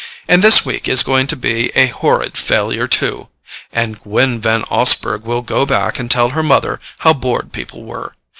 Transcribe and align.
And 0.27 0.43
this 0.43 0.65
week 0.65 0.89
is 0.89 1.03
going 1.03 1.27
to 1.27 1.35
be 1.35 1.69
a 1.77 1.85
horrid 1.85 2.35
failure 2.35 2.87
too—and 2.87 4.01
Gwen 4.01 4.41
Van 4.41 4.63
Osburgh 4.71 5.21
will 5.25 5.43
go 5.43 5.63
back 5.63 5.99
and 5.99 6.09
tell 6.09 6.29
her 6.29 6.41
mother 6.41 6.79
how 7.01 7.13
bored 7.13 7.51
people 7.53 7.83
were. 7.83 8.11